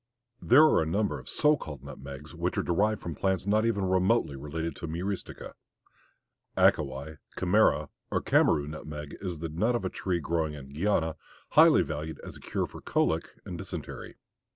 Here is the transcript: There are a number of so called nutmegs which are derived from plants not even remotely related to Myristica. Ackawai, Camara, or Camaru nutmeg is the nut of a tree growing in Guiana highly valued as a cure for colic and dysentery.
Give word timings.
There 0.41 0.63
are 0.63 0.81
a 0.81 0.85
number 0.87 1.19
of 1.19 1.29
so 1.29 1.55
called 1.55 1.83
nutmegs 1.83 2.33
which 2.33 2.57
are 2.57 2.63
derived 2.63 3.03
from 3.03 3.13
plants 3.13 3.45
not 3.45 3.67
even 3.67 3.85
remotely 3.85 4.35
related 4.35 4.75
to 4.77 4.87
Myristica. 4.87 5.53
Ackawai, 6.57 7.17
Camara, 7.35 7.89
or 8.09 8.19
Camaru 8.19 8.67
nutmeg 8.67 9.15
is 9.21 9.37
the 9.37 9.49
nut 9.49 9.75
of 9.75 9.85
a 9.85 9.89
tree 9.91 10.19
growing 10.19 10.55
in 10.55 10.73
Guiana 10.73 11.17
highly 11.49 11.83
valued 11.83 12.17
as 12.21 12.35
a 12.35 12.39
cure 12.39 12.65
for 12.65 12.81
colic 12.81 13.29
and 13.45 13.59
dysentery. 13.59 14.15